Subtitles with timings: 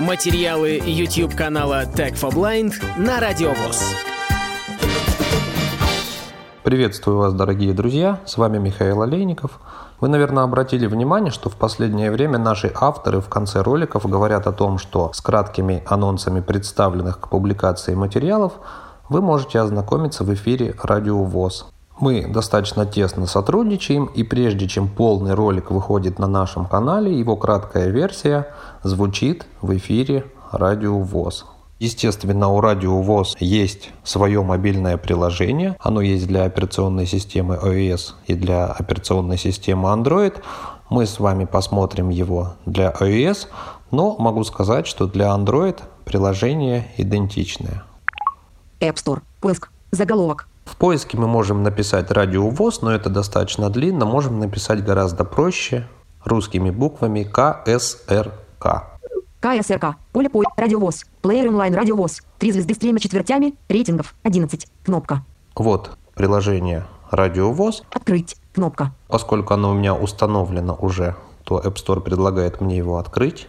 [0.00, 3.94] Материалы YouTube канала Tech for Blind на Радиовоз.
[6.64, 9.60] Приветствую вас, дорогие друзья, с вами Михаил Олейников.
[10.00, 14.52] Вы, наверное, обратили внимание, что в последнее время наши авторы в конце роликов говорят о
[14.52, 18.54] том, что с краткими анонсами представленных к публикации материалов
[19.08, 21.66] вы можете ознакомиться в эфире Радио ВОЗ.
[21.98, 27.90] Мы достаточно тесно сотрудничаем, и прежде чем полный ролик выходит на нашем канале, его краткая
[27.90, 28.48] версия
[28.82, 31.46] звучит в эфире Радио ВОЗ.
[31.78, 35.76] Естественно, у Радио ВОЗ есть свое мобильное приложение.
[35.80, 40.34] Оно есть для операционной системы iOS и для операционной системы Android.
[40.90, 43.48] Мы с вами посмотрим его для iOS,
[43.90, 47.84] но могу сказать, что для Android приложение идентичное.
[48.80, 49.22] App Store.
[49.40, 49.70] Поиск.
[49.90, 50.48] Заголовок.
[50.64, 54.06] В поиске мы можем написать радио ВОЗ, но это достаточно длинно.
[54.06, 55.86] Можем написать гораздо проще
[56.24, 58.90] русскими буквами КСРК.
[59.40, 59.96] КСРК.
[60.12, 60.42] Поле по.
[60.56, 61.04] Радиовоз.
[61.20, 62.22] Плеер онлайн радиовоз.
[62.38, 63.54] Три звезды с тремя четвертями.
[63.68, 64.14] Рейтингов.
[64.22, 64.66] 11.
[64.84, 65.24] Кнопка.
[65.54, 67.82] Вот приложение Радио ВОЗ.
[67.90, 68.36] Открыть.
[68.54, 68.92] Кнопка.
[69.08, 73.46] Поскольку оно у меня установлено уже, то App Store предлагает мне его открыть.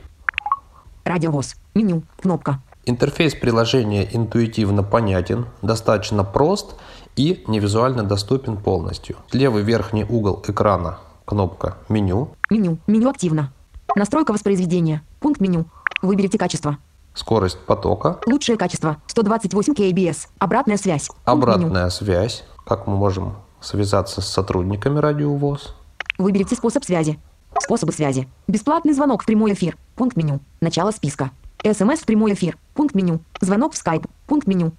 [1.06, 1.56] Радиовоз.
[1.74, 2.04] Меню.
[2.22, 2.62] Кнопка.
[2.86, 6.76] Интерфейс приложения интуитивно понятен, достаточно прост
[7.16, 9.18] и невизуально доступен полностью.
[9.32, 12.30] Левый верхний угол экрана кнопка «Меню».
[12.50, 12.78] Меню.
[12.88, 13.52] Меню активно.
[13.96, 15.02] Настройка воспроизведения.
[15.20, 15.66] Пункт меню.
[16.02, 16.78] Выберите качество.
[17.14, 18.20] Скорость потока.
[18.26, 18.98] Лучшее качество.
[19.08, 20.28] 128 kbs.
[20.38, 21.08] Обратная связь.
[21.08, 21.68] Пункт меню.
[21.68, 22.44] Обратная связь.
[22.66, 25.74] Как мы можем связаться с сотрудниками Радио ВОЗ.
[26.18, 27.20] Выберите способ связи.
[27.60, 28.28] Способы связи.
[28.48, 29.78] Бесплатный звонок в прямой эфир.
[29.96, 30.40] Пункт меню.
[30.60, 31.32] Начало списка.
[31.64, 32.58] СМС в прямой эфир.
[32.74, 33.22] Пункт меню.
[33.40, 34.06] Звонок в скайп.
[34.28, 34.74] Пункт меню.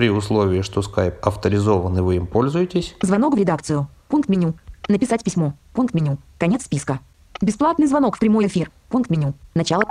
[0.00, 2.94] При условии, что Skype авторизован и вы им пользуетесь.
[3.02, 3.86] Звонок в редакцию.
[4.08, 4.54] Пункт меню.
[4.88, 5.52] Написать письмо.
[5.74, 6.16] Пункт меню.
[6.38, 7.00] Конец списка.
[7.42, 8.70] Бесплатный звонок в прямой эфир.
[8.88, 9.34] Пункт меню.
[9.54, 9.84] Начало.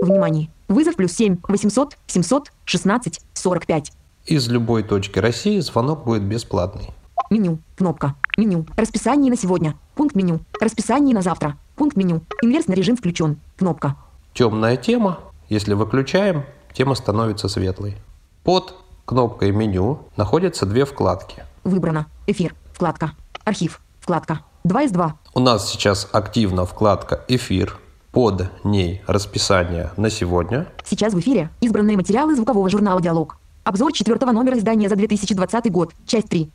[0.00, 0.48] Внимание.
[0.68, 3.92] Вызов плюс 7 800 700 16 45.
[4.24, 6.94] Из любой точки России звонок будет бесплатный.
[7.28, 7.58] Меню.
[7.76, 8.14] Кнопка.
[8.38, 8.64] Меню.
[8.78, 9.74] Расписание на сегодня.
[9.94, 10.40] Пункт меню.
[10.58, 11.58] Расписание на завтра.
[11.76, 12.22] Пункт меню.
[12.40, 13.36] Инверсный режим включен.
[13.58, 13.96] Кнопка.
[14.32, 15.18] Темная тема.
[15.50, 17.98] Если выключаем, тема становится светлой.
[18.42, 21.44] Под кнопкой меню находятся две вкладки.
[21.64, 22.06] Выбрано.
[22.26, 22.54] Эфир.
[22.72, 23.12] Вкладка.
[23.44, 23.80] Архив.
[24.00, 24.40] Вкладка.
[24.64, 25.14] 2 из 2.
[25.34, 27.78] У нас сейчас активна вкладка «Эфир».
[28.12, 30.68] Под ней расписание на сегодня.
[30.84, 33.36] Сейчас в эфире избранные материалы звукового журнала «Диалог».
[33.64, 35.92] Обзор четвертого номера издания за 2020 год.
[36.06, 36.50] Часть 3.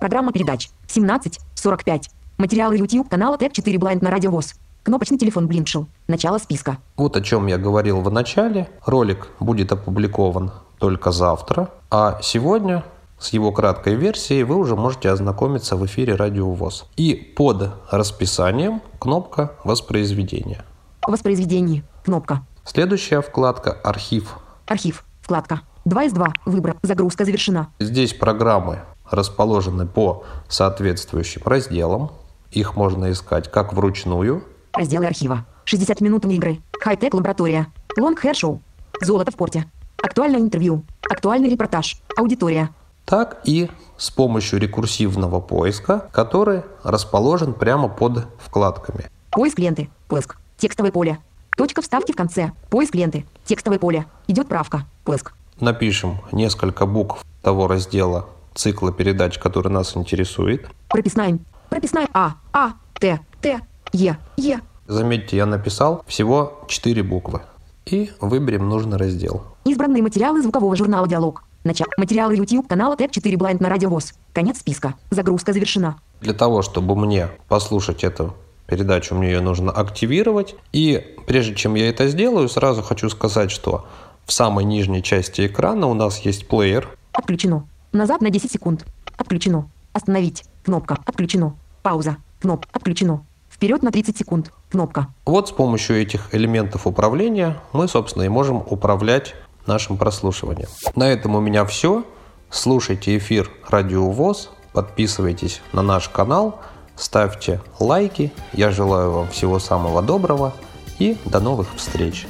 [0.00, 0.70] Программа передач.
[0.88, 2.04] 17.45.
[2.38, 4.54] Материалы YouTube канала ТЭП 4 Blind на Радио ВОЗ.
[4.82, 5.86] Кнопочный телефон Блиншел.
[6.06, 6.78] Начало списка.
[6.96, 8.68] Вот о чем я говорил в начале.
[8.84, 11.70] Ролик будет опубликован только завтра.
[11.90, 12.84] А сегодня
[13.18, 16.86] с его краткой версией вы уже можете ознакомиться в эфире Радио ВОЗ.
[16.96, 20.64] И под расписанием кнопка воспроизведения.
[21.06, 21.84] Воспроизведение.
[22.04, 22.42] Кнопка.
[22.64, 24.36] Следующая вкладка «Архив».
[24.66, 25.04] Архив.
[25.22, 25.62] Вкладка.
[25.84, 26.32] 2 из 2.
[26.44, 26.76] Выбор.
[26.82, 27.68] Загрузка завершена.
[27.78, 28.80] Здесь программы
[29.10, 32.12] расположены по соответствующим разделам.
[32.50, 35.44] Их можно искать как вручную, Разделы архива.
[35.64, 36.60] 60 минут игры.
[36.80, 37.66] Хай-тек лаборатория.
[37.98, 38.62] Лонг хэр шоу.
[39.00, 39.64] Золото в порте.
[40.02, 40.84] Актуальное интервью.
[41.10, 42.00] Актуальный репортаж.
[42.16, 42.70] Аудитория.
[43.04, 49.06] так и с помощью рекурсивного поиска, который расположен прямо под вкладками.
[49.30, 49.88] Поиск ленты.
[50.08, 50.36] Поиск.
[50.58, 51.18] Текстовое поле.
[51.56, 52.52] Точка вставки в конце.
[52.70, 53.24] Поиск ленты.
[53.46, 54.04] Текстовое поле.
[54.26, 54.84] Идет правка.
[55.04, 55.32] Поиск.
[55.58, 60.68] Напишем несколько букв того раздела цикла передач, который нас интересует.
[60.88, 61.38] Прописная.
[61.70, 62.32] Прописная А.
[62.52, 62.72] А.
[63.00, 63.20] Т.
[63.40, 63.60] Т.
[63.92, 64.18] Е.
[64.36, 64.60] Е.
[64.86, 67.40] Заметьте, я написал всего 4 буквы.
[67.90, 69.42] И выберем нужный раздел.
[69.64, 71.44] Избранные материалы звукового журнала «Диалог».
[71.64, 71.90] Начало.
[71.96, 74.12] Материалы YouTube канала ТЭП 4 Blind на Радио ВОЗ.
[74.32, 74.94] Конец списка.
[75.10, 75.96] Загрузка завершена.
[76.20, 78.34] Для того, чтобы мне послушать эту
[78.66, 80.54] передачу, мне ее нужно активировать.
[80.72, 83.86] И прежде чем я это сделаю, сразу хочу сказать, что
[84.24, 86.88] в самой нижней части экрана у нас есть плеер.
[87.12, 87.66] Отключено.
[87.92, 88.84] Назад на 10 секунд.
[89.16, 89.68] Отключено.
[89.94, 90.44] Остановить.
[90.62, 90.98] Кнопка.
[91.06, 91.56] Отключено.
[91.82, 92.18] Пауза.
[92.40, 92.68] Кнопка.
[92.72, 93.24] Отключено.
[93.58, 94.52] Вперед на 30 секунд.
[94.70, 95.08] Кнопка.
[95.26, 99.34] Вот с помощью этих элементов управления мы, собственно, и можем управлять
[99.66, 100.68] нашим прослушиванием.
[100.94, 102.04] На этом у меня все.
[102.50, 106.60] Слушайте эфир Радио ВОЗ, подписывайтесь на наш канал,
[106.94, 108.32] ставьте лайки.
[108.52, 110.52] Я желаю вам всего самого доброго
[111.00, 112.28] и до новых встреч.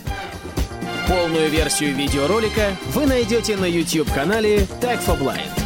[1.06, 5.57] Полную версию видеоролика вы найдете на YouTube-канале Tech for Blind.